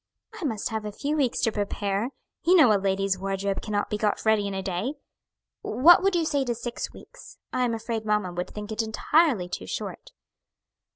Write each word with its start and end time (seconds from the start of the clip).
"I 0.41 0.45
must 0.45 0.69
have 0.69 0.83
a 0.83 0.91
few 0.91 1.15
weeks 1.15 1.41
to 1.41 1.51
prepare; 1.51 2.09
you 2.43 2.55
know 2.55 2.73
a 2.73 2.79
lady's 2.81 3.19
wardrobe 3.19 3.61
cannot 3.61 3.91
be 3.91 3.99
got 3.99 4.25
ready 4.25 4.47
in 4.47 4.55
a 4.55 4.63
day. 4.63 4.95
What 5.61 6.01
would 6.01 6.15
you 6.15 6.25
say 6.25 6.43
to 6.45 6.55
six 6.55 6.91
weeks? 6.91 7.37
I 7.53 7.65
am 7.65 7.75
afraid 7.75 8.03
mamma 8.03 8.33
would 8.33 8.49
think 8.49 8.71
it 8.71 8.81
entirely 8.81 9.47
too 9.47 9.67
short." 9.67 10.09